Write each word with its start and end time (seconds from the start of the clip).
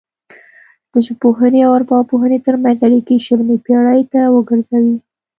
د 0.91 0.93
ژبپوهنې 1.05 1.59
او 1.67 1.71
ارواپوهنې 1.77 2.39
ترمنځ 2.45 2.77
اړیکې 2.87 3.23
شلمې 3.27 3.57
پیړۍ 3.65 4.01
ته 4.11 4.21
ورګرځي 4.33 4.95